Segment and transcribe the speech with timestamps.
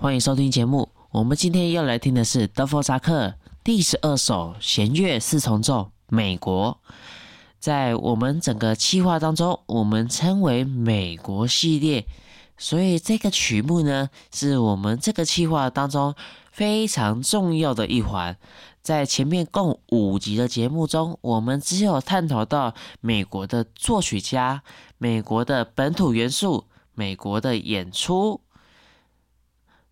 [0.00, 0.88] 欢迎收听节目。
[1.10, 6.78] 我们今天要来听的是德弗扎克第十二首弦乐四重奏《美国》。
[7.58, 12.06] 在我们整个计划当中，我们称为“美国系列”，
[12.56, 16.14] 所以这个曲目呢，是我们这个计划当中
[16.50, 18.34] 非常重要的一环。
[18.80, 24.62] 在前面共五集的节目中，我们只有探讨到美国的作曲家、
[24.96, 28.40] 美国的本土元素、美国的演出，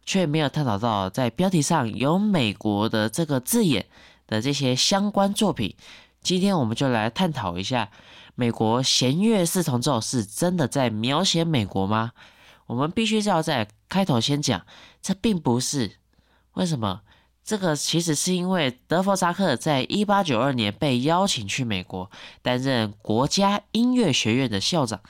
[0.09, 3.85] 却没有探讨到在标题上有“美国”的这个字眼
[4.27, 5.77] 的这些相关作品。
[6.23, 7.91] 今天我们就来探讨一下，
[8.35, 12.13] 美国弦乐四重奏是真的在描写美国吗？
[12.65, 14.65] 我们必须要在开头先讲，
[15.03, 15.97] 这并不是。
[16.55, 17.03] 为什么？
[17.45, 25.01] 这个其实是因为德弗扎克在一八九二年被邀请去美国担任国家音乐学院的校长，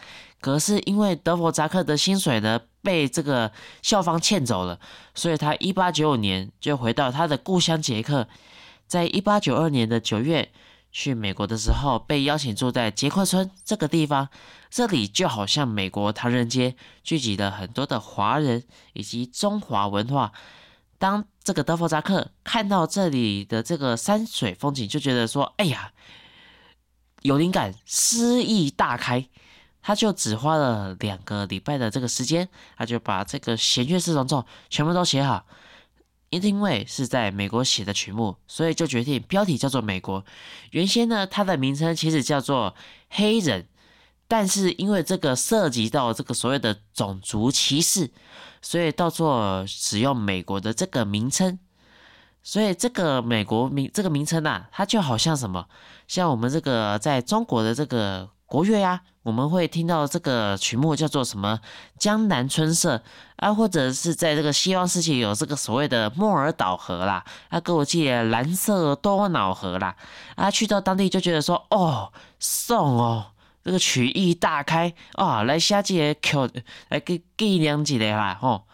[0.41, 3.51] 可是因为德弗扎克的薪水呢被这个
[3.83, 4.79] 校方欠走了，
[5.15, 8.29] 所以他一八九五年就回到他的故乡捷克，
[8.87, 10.51] 在一八九二年的九月。
[10.91, 14.31] 去美国的时候，被邀请住在杰克村这个地方，
[14.71, 18.65] 这里就好像美国唐人街，聚集了很多的华人
[18.95, 20.33] 以及中华文化。
[20.99, 25.93] 当这个德弗扎克看到这里的这个山水风景，就觉得说：“哎呀，
[27.21, 29.29] 有灵感，诗意大开。”
[29.83, 35.47] 他就只花了两个礼拜的这个时间，他就把这个弦乐四重奏全部都写好。
[36.31, 40.23] 因为是在美国写的曲目，所以就决定标题叫做《美国》。
[40.73, 42.73] 原先呢，它的名称其实叫做
[43.09, 43.63] 《黑人》，
[44.27, 48.11] 但是因为这个涉及到这个所谓的种族歧视，
[48.61, 51.59] 所以到做使用“美国”的这个名称。
[52.43, 55.67] 所以这个“美国”名这个名称啊，它就好像什么，
[56.07, 58.29] 像我们这个在中国的这个。
[58.49, 61.61] 国乐呀，我们会听到这个曲目叫做什么
[61.99, 62.97] 《江南春色》
[63.37, 69.95] 啊，或者是在这个西方世界有这个所谓的莫尔岛河啦，啊，给我记蓝色多瑙河啦，
[70.35, 73.27] 啊，去到当地就觉得说，哦，送哦，
[73.63, 76.49] 这个曲艺大开啊，来下节口
[76.89, 78.65] 来给给两几的啦，吼，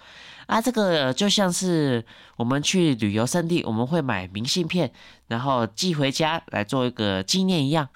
[0.47, 2.06] 啊，这个就像是
[2.37, 4.93] 我们去旅游胜地，我们会买明信片，
[5.26, 7.88] 然后寄回家来做一个纪念一样。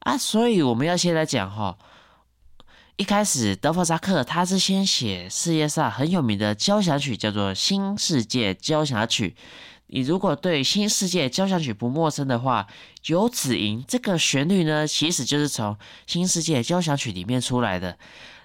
[0.00, 1.76] 啊，所以我们要先来讲哈，
[2.96, 9.36] 一开始德弗扎克他是先写世界上很有名的交响曲，叫做《新世界交响曲》。
[9.92, 12.66] 你如果对《新世界交响曲》不陌生的话，
[13.06, 15.74] 游子吟这个旋律呢，其实就是从
[16.06, 17.98] 《新世界交响曲》里面出来的。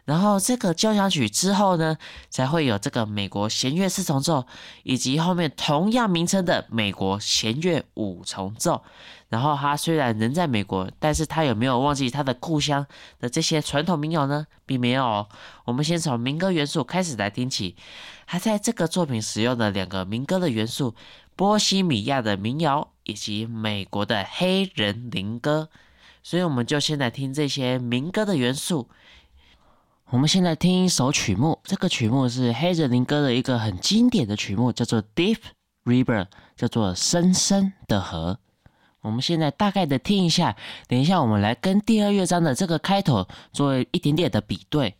[0.05, 1.97] 然后这个交响曲之后呢，
[2.29, 4.45] 才会有这个美国弦乐四重奏，
[4.83, 8.83] 以及后面同样名称的美国弦乐五重奏。
[9.29, 12.85] 然后他虽然人在美国，但是他有没有忘记他的故乡
[13.19, 14.45] 的这些传统民谣呢？
[14.67, 15.27] 并没有。
[15.65, 17.75] 我们先从民歌元素开始来听起。
[18.27, 20.93] 他在这个作品使用的两个民歌的元素：
[21.35, 25.69] 波西米亚的民谣以及美国的黑人灵歌。
[26.21, 28.87] 所以我们就先来听这些民歌的元素。
[30.15, 35.39] 我们现在听一首曲目，这个曲目是黑泽林歌的一个很经典的曲目，叫做《Deep
[35.83, 36.23] River》，
[36.55, 38.39] 叫做深深的河。
[39.01, 40.55] 我们现在大概的听一下，
[40.87, 44.95] 等一下我们来跟第二乐章的这个开头做一点点的比对。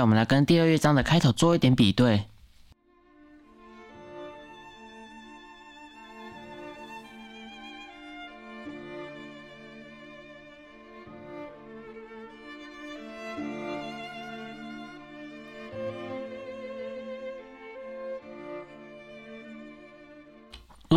[0.00, 2.24] 我们来跟第二乐章的开头做一点比对。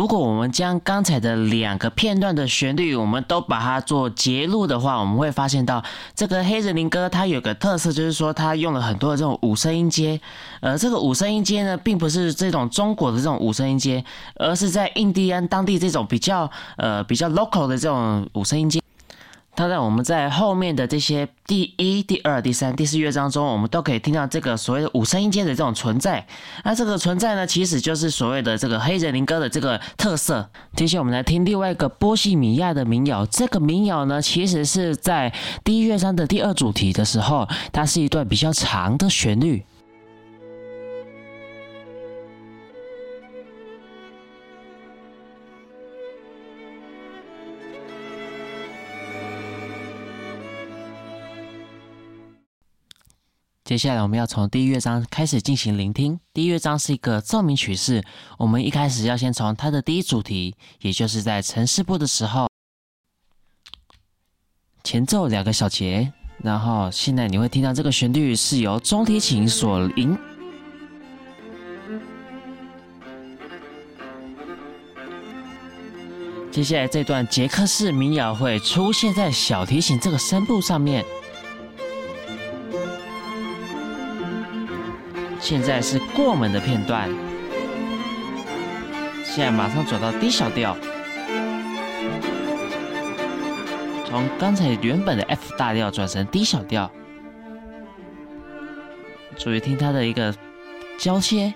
[0.08, 5.84] 如果我们将刚才的两个片段的旋律，我们都把它做截录的话，我们会发现到
[6.14, 10.18] 这个黑人灵歌它有个特色，就是说它用了很多的这种五声音阶。
[10.62, 14.02] 呃，这个五声音阶呢，并不是这种中国的这种五声音阶，
[14.36, 18.80] 而是在印第安当地这种比较呃比较 local 的这种五声音阶。
[19.58, 26.24] 当然，我们在后面的这些第一、第二、第三、第四乐章中，我们都可以听到这个所谓的五声音阶的这种存在。
[26.62, 30.48] 那这个存在呢，其实就是所谓的这个黑人灵歌的这个特色。
[30.76, 33.26] 接下来我们来听另外一个波西米亚的民谣。
[33.26, 35.34] 这个民谣呢，其实是在
[35.64, 39.64] 第一乐章的第二主题的时候，它是一段比较长的旋律。
[53.68, 56.18] 接下来我们要从第一乐章开始进行聆听。
[56.32, 58.02] 第一乐章是一个奏鸣曲式，
[58.38, 62.48] 我们一开始要先从它的第一主题，也就是在城市部的时候，
[64.82, 66.10] 前奏两个小节，
[66.42, 70.16] 然后现在你会听到这个旋律是由中提琴所引。
[76.50, 81.04] 接下来这段杰克式民谣会出现在小提琴这个声部上面。
[85.48, 87.08] 现在是过门的片段，
[89.24, 90.76] 现在马上转到 D 小调，
[94.04, 96.92] 从刚才原本的 F 大调转成 D 小调，
[99.38, 100.34] 注意听它的一个
[100.98, 101.54] 交切。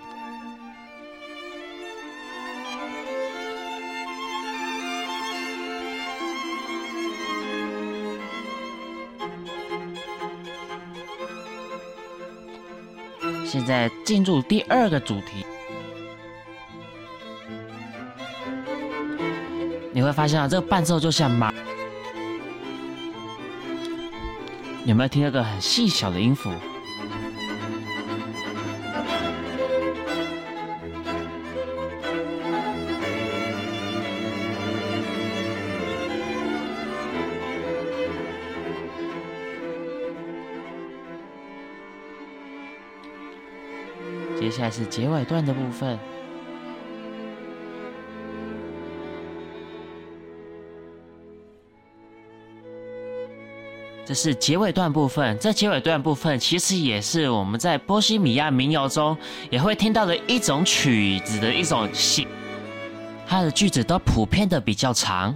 [13.53, 15.45] 现在进入第二个主题，
[19.93, 21.53] 你会发现啊，这个伴奏就像马，
[24.87, 26.51] 有没有听到个很细小的音符？
[44.53, 45.99] 下来是结尾段的部分，
[54.05, 55.39] 这是结尾段部分。
[55.39, 59.17] 这结尾段部分其实也是我们在波西米亚民谣中
[59.51, 62.29] 也会听到的一种曲子的一种形，
[63.27, 65.35] 它的句子都普遍的比较长。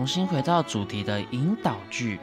[0.00, 2.18] 重新回到主题的引导句。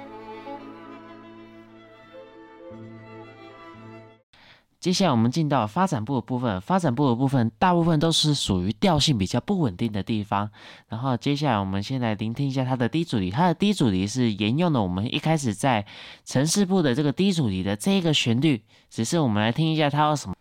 [4.79, 10.49] 接下来我们进到发展部的部分，发展部的部分大部分都是属于调性比较不稳定的地方。
[10.89, 15.85] 然后接下来我们先来聆听一下它的低主题，它的低主题是沿用了我们一开始在
[16.25, 20.35] 城市部的这个低主题的这个旋律，只是我们来听一下它有什么。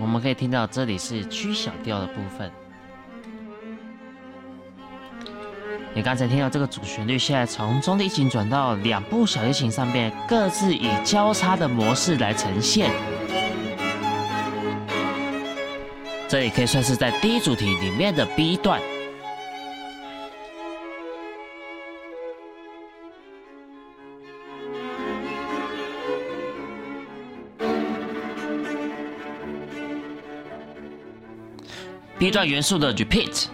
[0.00, 2.50] 我们可以听到这里是曲小调的部分。
[5.94, 12.90] 你刚才听到这个主旋律，现在从中提琴转到两部小提琴上面，各自以交叉的模式来呈现。
[16.26, 18.80] 这也可以算是在第一主题里面的 B 段。
[32.18, 33.48] B 段元素的 repeat。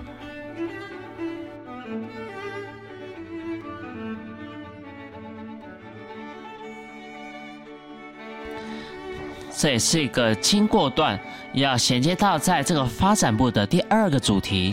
[9.60, 11.18] 这也是一个经过段，
[11.52, 14.72] 要衔接到在这个发展部的第二个主题。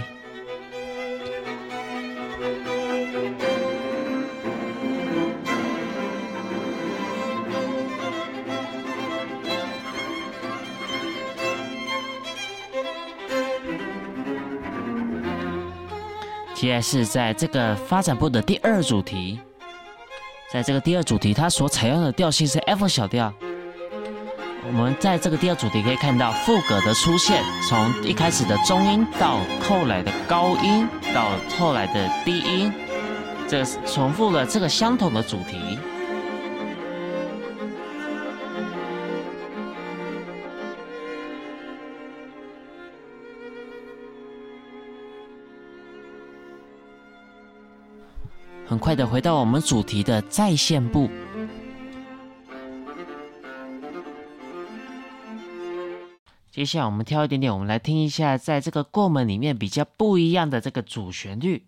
[16.53, 19.39] 接下来是在这个发展部的第二主题，
[20.53, 23.33] 在这个第二主题，它所采用的调性是 F 小调。
[24.67, 32.73] 我们在这个第二主题可以看到副歌的出现，从一开始的中音到后来的高音，到后来的低音，
[33.47, 35.77] 这重复了这个相同的主题。
[48.67, 51.07] 很快的回到我们主题的在线部。
[56.55, 61.65] 接下来我们挑一点点，我们来听一下，在这个过门里面比较不一样的这个主旋律。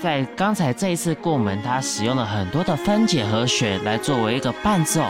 [0.00, 5.04] 在刚才这一次过门，它使用了很多的分解和弦来作为一个伴奏，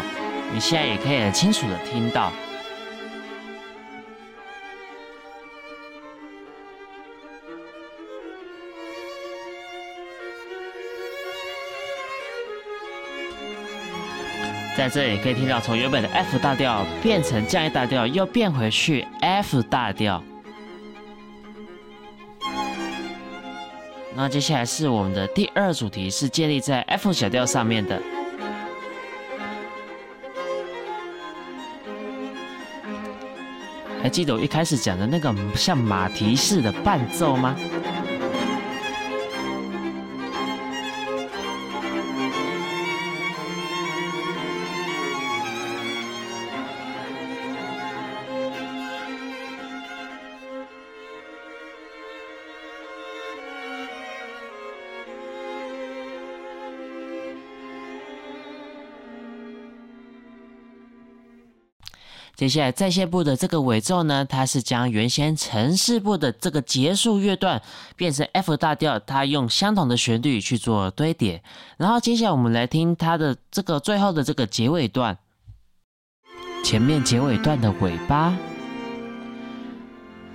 [0.53, 2.31] 你现在也可以很清楚的听到。
[14.85, 20.23] 在这里可以听到，从原本的 F 大调变成降 A 大调，又变回去 F 大调。
[24.15, 27.99] 那接下来是我们的第二主题，是建立在 F 小调上面的。
[34.03, 37.57] 还记得我一开始讲的那个像马蹄式的伴奏吗？
[62.37, 67.63] 接下来在线部的这个尾奏呢，它是将原先城市部的这个结束乐段
[67.97, 71.43] 变成 F 大调，它用相同的旋律去做堆叠。
[71.77, 75.17] 然后接下来我们来听它的这个最后的这个结尾段，
[76.65, 78.37] 前面结尾段的尾巴，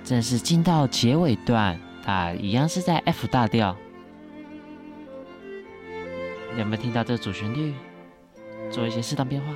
[0.02, 3.76] 正是进到结尾段，它一样是在 F 大调。
[6.56, 7.74] 有没有听到这主旋律？
[8.72, 9.48] 做一些适当变化。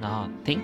[0.00, 0.60] 然后停。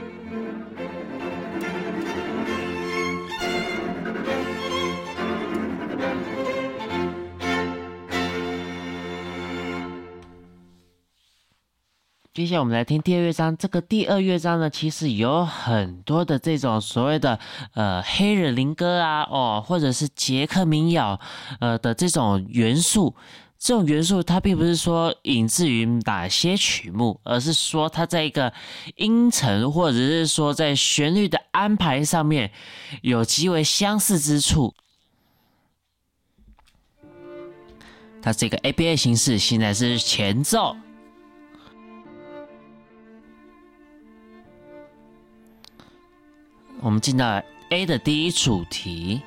[12.33, 13.57] 接下来我们来听第二乐章。
[13.57, 17.39] 这个第二乐章呢，其实有很多的这种所谓的
[17.73, 21.19] 呃黑人灵歌啊，哦，或者是捷克民谣
[21.61, 23.15] 呃的这种元素。
[23.59, 28.53] 这种元素，它并不是说引自于哪些曲目，而是说它在一个
[28.97, 32.53] 音程，或者是说在旋律的安排上面
[33.03, 34.75] 有极为相似之处。
[38.23, 40.77] 它这个 ABA 形式现在是前奏，
[46.81, 49.23] 我们进到 A 的第一主题。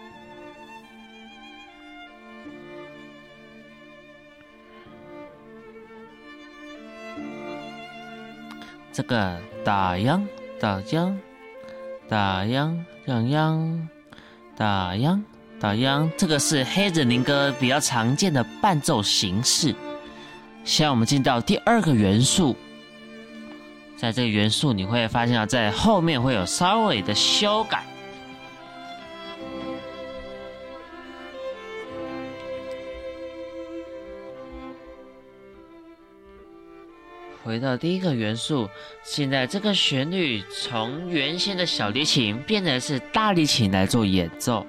[9.00, 10.22] 这个打烊
[10.60, 11.16] 打烊
[12.10, 12.76] 打烊
[13.08, 13.88] 烊烊
[14.58, 15.24] 打烊
[15.58, 19.74] 打烊，这个是黑人民歌比较常见的伴奏形式。
[20.66, 22.58] 现在我们进到第二个元素，
[23.96, 27.86] 在这个元素你会发现啊，在后面会有稍微的修改。
[37.50, 38.70] 回到第一个元素，
[39.02, 44.64] 现在这个旋律从原先的小提琴变成是大提琴来做演奏。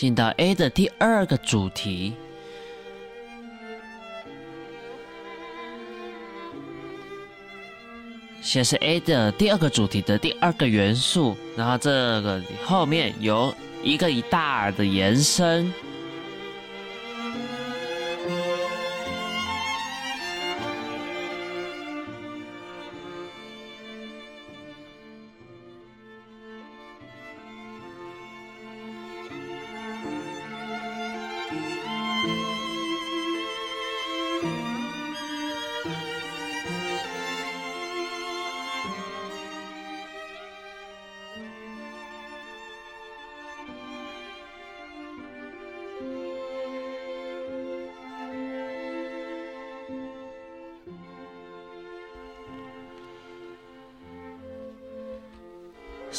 [0.00, 2.14] 进到 A 的第二个主题，
[8.40, 11.90] 先是 A 的第二个主题的第二个元素，然后这
[12.22, 15.70] 个后面有一个一大的延伸。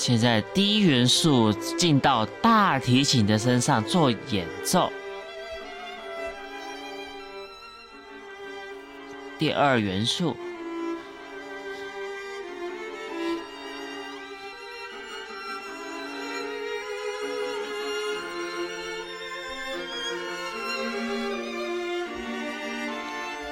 [0.04, 4.92] 现在第一元素进到大提琴的身上做演奏。
[9.38, 10.36] 第二元素。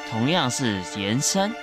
[0.10, 1.53] 同样是延伸，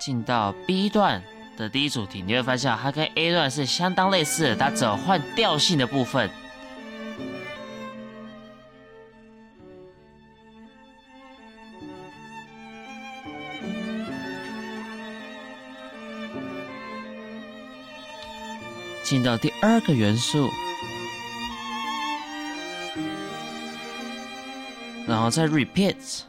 [0.00, 1.22] 进到 B 段
[1.58, 6.30] 的第一主题，你会发现它跟 A 段是相当类似的，它只换调性的部分。
[19.02, 20.48] 进到第二个元素，
[25.06, 26.22] 然后再 repeat。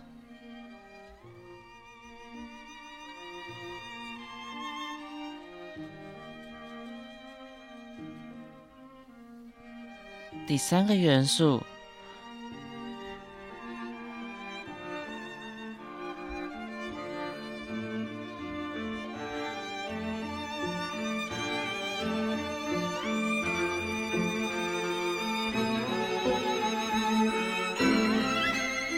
[10.51, 11.63] 第三个元素，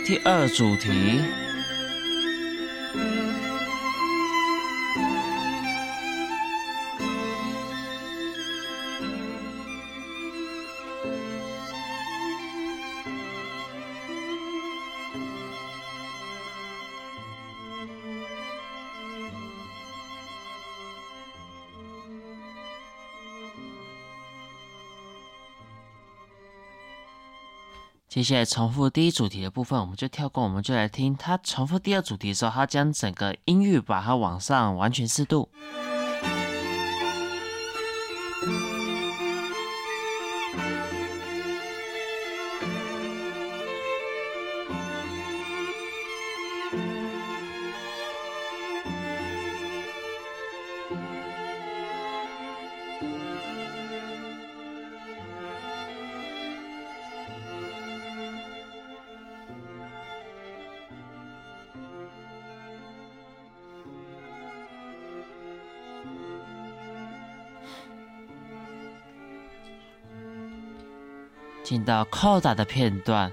[0.07, 1.42] 第二主题。
[28.23, 35.49] 接下来重复第一主题的部分，我们就跳过，我们就来听他重复第二主题的时候，他将整个音域把它往上完全适度。
[71.63, 73.31] 进到扣打的片段，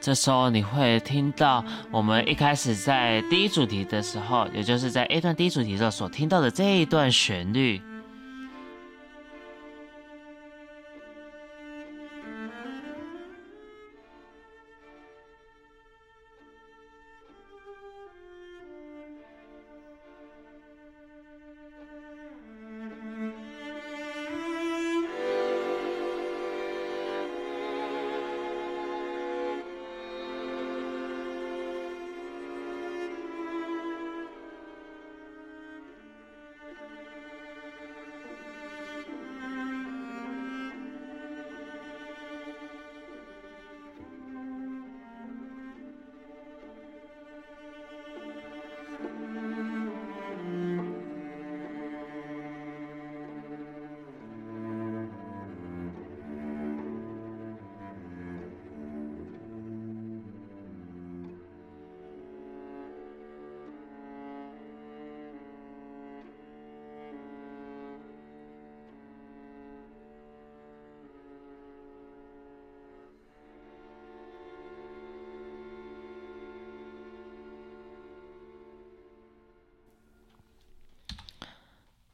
[0.00, 7.82] 这时候你会听到我们一开始在第一主题的时候，也就是在 A 段第一主题的时候所听到的这一段旋律。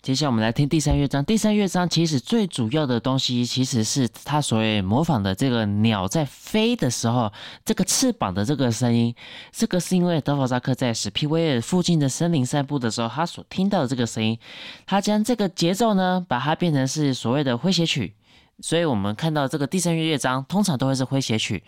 [0.06, 1.24] 接下来我们来听第三乐章。
[1.24, 7.32] 第三乐章其实最主要的东西，其实是它所谓模仿的这个鸟在飞的时候，
[7.64, 9.12] 这个翅膀的这个声音。
[9.50, 14.38] 这个是因为德弗扎克在史皮威尔附近的森林散步的时候，他所听到的这个声音。
[14.86, 18.14] 他将这个节奏呢，把它变成是所谓的诙谐曲。
[18.60, 21.64] 所以我们看到这个第三乐章，通常都会是诙谐曲。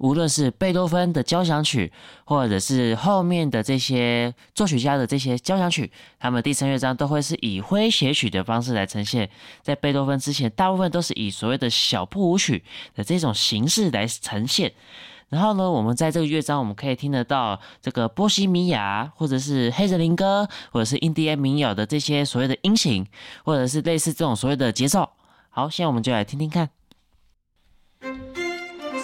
[0.00, 1.92] 无论是贝多芬的交响曲，
[2.24, 9.28] 或者是后面的这些作曲家的这些交响曲，他们第三乐章都会是以诙谐曲的方式来呈现。
[9.62, 14.72] 在贝多芬之前，大部分都是以所谓的小步舞曲的这种形式来呈现。
[15.28, 23.06] 然后呢，我们在这个乐章，我们可以听得到这个波西米亚，或者是黑人灵歌，或者是印第安民谣的这些所谓的音型，
[23.44, 25.10] 或者是类似这种所谓的节奏。
[25.50, 26.70] 好，现在我们就来听听看。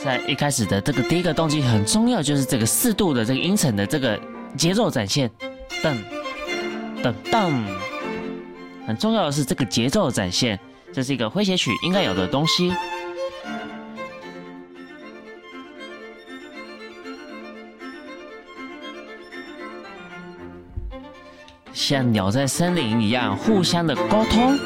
[0.06, 4.16] 在一开始的这个第一个动机很重要，就是这个四度的这个音程的这个
[4.56, 5.28] 节奏展现，
[5.82, 5.96] 噔
[7.02, 7.52] 噔噔，
[8.86, 10.56] 很重要的是这个节奏展现，
[10.92, 12.72] 这是一个诙谐曲应该有的东西。
[21.72, 24.56] 像鸟在森林一样互相的沟通。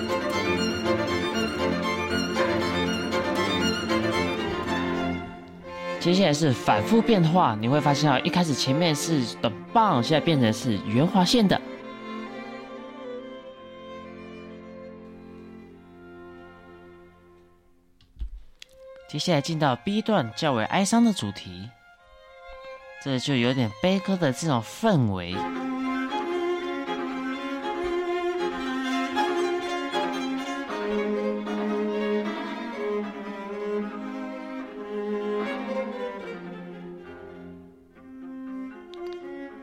[6.00, 11.60] 接下来是反复变化，你会发现啊，一开始前面是的棒，现在变成是圆滑线的。
[19.10, 21.68] 接下来进到 B 段较为哀伤的主题，
[23.04, 25.36] 这就有点悲歌的这种氛围。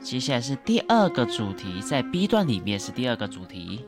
[0.08, 3.84] 接下来是第二个主题，在 B 段里面是第二个主题，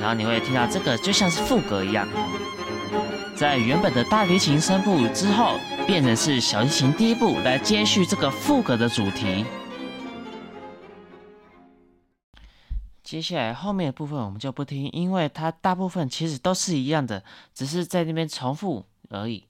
[0.00, 2.04] 然后你会听到这个就像是副歌一样，
[3.36, 9.44] 在原本的大提琴声部之后，变成是小提琴第一部来接续这个副歌的主题。
[13.04, 17.22] 接下来后面的部分我们就不听，因为它大部分其实都是一样的，
[17.54, 19.44] 只是在那边重复而已。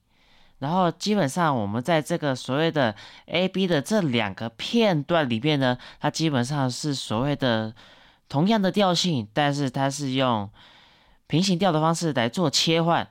[0.59, 2.95] 然后基本上，我们在这个所谓的
[3.27, 7.75] A、B 的这两个片段里面呢，它基本上是所谓的
[8.27, 10.49] 同样的调性，但是它是用
[11.27, 13.07] 平行调的方式来做切换。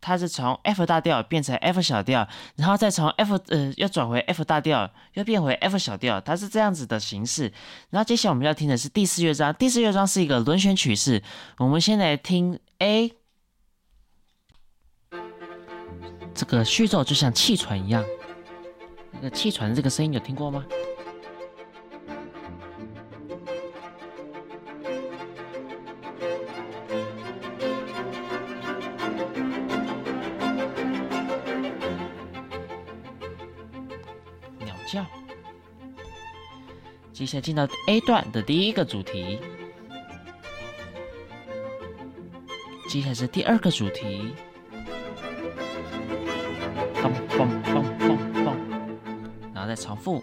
[0.00, 7.52] 它是从 F 大调变成 F 小调，然后再从 F 呃又转回 F 大调，又变回 F 小调，它是这样子的形式。
[7.90, 11.22] 然后接下来我们要听的是第四乐章，第四乐章是一个轮旋曲式。
[11.56, 13.14] 我们先来听 A。
[16.38, 18.04] 这个虚奏就像气喘一样，
[19.10, 20.64] 那个气喘的这个声音有听过吗？
[34.60, 35.04] 鸟叫。
[37.12, 39.40] 接下来进到 A 段的第一个主题，
[42.88, 44.36] 接下来是第二个主题。
[49.68, 50.22] 然后再重复，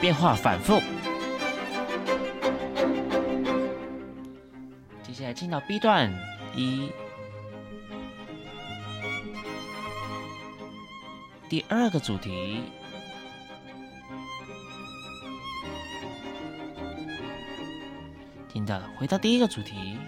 [0.00, 0.80] 变化反复。
[5.02, 6.12] 接下来进到 B 段，
[6.54, 6.92] 一，
[11.48, 12.62] 第二个主题。
[18.48, 19.98] 听到了，回到第一个主题，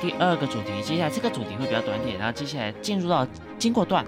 [0.00, 3.26] 第二个主题，接下来这个主题会比较短点，然后接下来进入到
[3.58, 4.04] 经过段。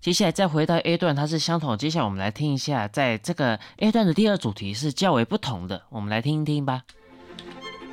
[0.00, 1.76] 接下来再回到 A 段，它是相同。
[1.76, 6.84] 接下来我们来听一下，在这个 A 段的第二主题是较为不同的，我们来听一听吧。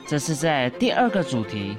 [0.07, 1.75] 这是在第二个主题，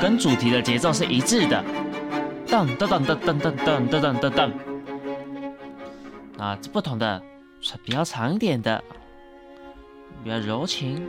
[0.00, 1.62] 跟主题的节奏是一致的，
[2.46, 4.50] 噔噔噔噔噔噔噔噔噔噔。
[6.38, 7.22] 啊，这不同的
[7.60, 8.82] 是比较长一点的。
[10.24, 11.06] 比较柔情，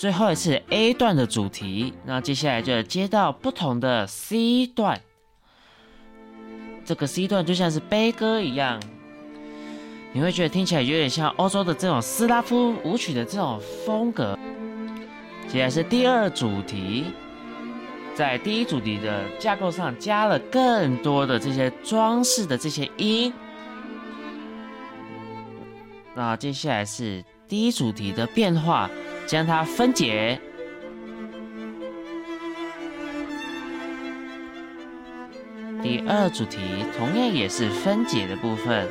[0.00, 4.98] 最后一次 A 段的主题，那接下来就接到不同的 C 段。
[6.86, 8.80] 这个 C 段就像是悲歌一样，
[10.14, 14.38] 你会觉得听起来有点像欧洲的这种斯拉夫舞曲的这种风格。
[15.48, 17.04] 接下来是第二主题。
[18.14, 23.30] 在第一主题的架构上加了更多的这些装饰的这些音，
[26.14, 28.90] 那接下来是第一主题的变化，
[29.30, 30.40] 将它分解。
[35.80, 36.58] 第二主题
[36.98, 38.88] 同样也是分解的部分。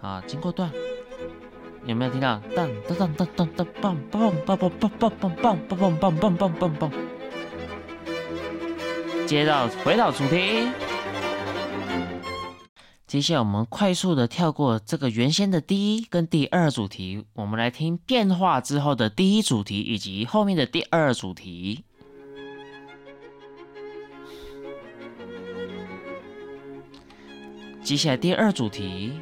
[0.00, 0.70] 啊，经过段，
[1.84, 2.40] 有没有听到？
[2.54, 6.92] 当当当当当当，棒棒棒棒棒棒棒棒棒棒棒棒棒棒。
[9.26, 10.68] 接到回到主题，
[13.10, 21.82] 接下来我们快速的跳过这个原先的第一跟第二主题，我们来听变化之后的第一主题以及后面的第二主题。
[27.82, 29.14] 接下来第二主题。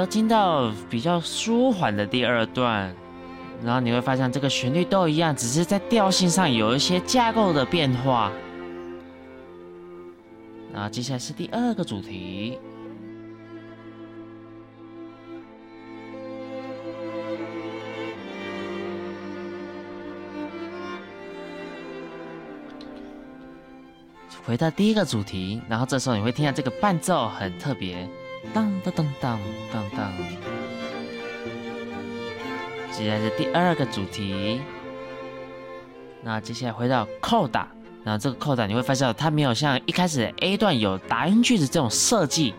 [0.00, 2.90] 要进到比较舒缓的第二段，
[3.62, 8.32] 然后你会发现这个旋律都一样，只是在调性上有一些架构的变化。
[10.72, 12.58] 然后接下来是第二个主题，
[24.46, 28.08] 回到第一个主题，然后这时候你会听到这个伴奏很特别。
[28.54, 29.38] 当当当当
[29.72, 30.12] 当当，
[32.90, 34.60] 接下来是第二个主题。
[36.22, 37.68] 那接下来回到扣打，
[38.02, 42.54] 然后这个扣打你会发现它没有像一开始 A 段有打音句子这种设计。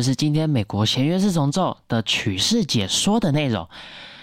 [0.00, 3.68] 这是今天美国弦乐四重奏的曲式解说的内容。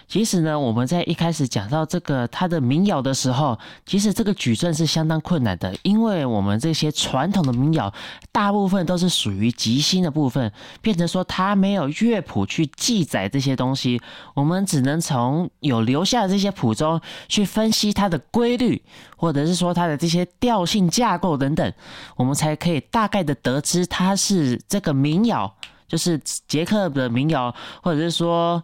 [0.08, 7.94] 其实呢，我们在一开始讲到这个它的民谣的时候，其实这个矩阵是相当困难的，因为我们这些传统的民谣
[8.32, 10.50] 大部分都是属于即兴的部分，
[10.82, 14.02] 变成说它没有乐谱去记载这些东西，
[14.34, 18.82] 我们只能从有留下的这些谱中去分析它的规律，
[19.18, 21.74] 或者是说它的这些调性架构等等，
[22.16, 25.54] 我们才可以大概的得知它是这个民谣，
[25.86, 26.18] 就是
[26.48, 28.64] 捷克的民谣，或者是说。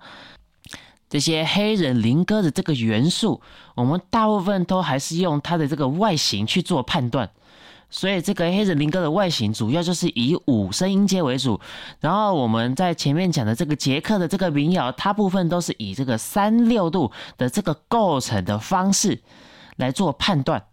[1.13, 3.39] 这些黑人灵歌的这个元素，
[3.75, 7.29] 我们大部分都还是用它的这个外形去做判断，
[7.91, 11.61] 所以这个黑人灵歌的外形主要就是以五声音阶为主。
[11.99, 19.21] 然后我们在前面讲的这个杰克的这个民谣，它部分都是以这个三六度的这个构成的方式
[19.75, 20.63] 来做判断。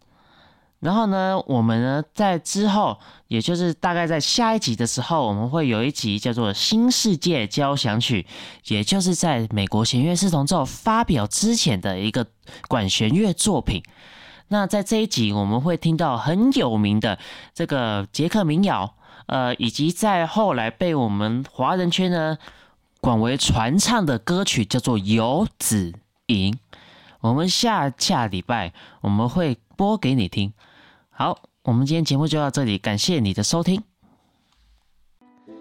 [0.80, 8.26] 然后呢，我们呢在之后，也就是大概在下一集的时候，我们会有一集叫做《新世界交响曲》，
[8.74, 12.26] 也就是在美国弦乐四重奏发表之前的一个
[12.66, 13.82] 管弦乐作品。
[14.48, 17.18] 那在这一集，我们会听到很有名的
[17.52, 18.94] 这个捷克民谣，
[19.26, 22.38] 呃，以及在后来被我们华人圈呢
[23.02, 25.92] 广为传唱的歌曲，叫做《游子
[26.26, 26.54] 吟》。
[27.20, 30.54] 我们下下礼拜我们会播给你听。
[31.20, 33.82] 好，我们今天节目就到这里，感谢你的收听，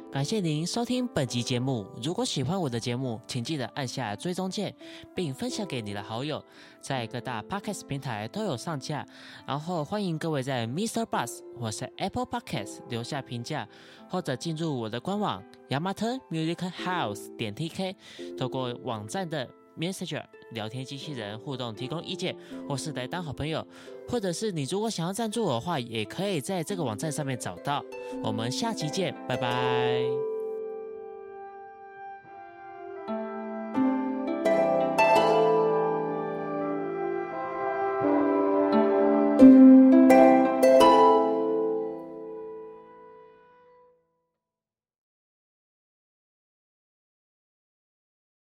[0.10, 1.86] 感谢您收听本集节目。
[2.02, 4.74] 如果喜欢我的节目，请记得按下追踪键，
[5.13, 6.41] 并分享给你的好友，
[6.80, 9.06] 在各大 podcast 平台都有上架。
[9.45, 11.06] 然后欢迎各位在 Mr.
[11.06, 13.67] Bus 或是 Apple Podcast 留下评价，
[14.10, 17.95] 或者进入我的官网 Yamato Music House 点 TK，
[18.38, 19.45] 透过网站的
[19.78, 20.24] Messenger。
[20.54, 22.36] 聊天机器人互动，提供意见，
[22.67, 23.63] 或是来当好朋友，
[24.10, 27.84] 或者是你如果想要赞助我的话，也可以在这个网站上面找到。
[28.24, 30.38] 我们下期见，拜拜。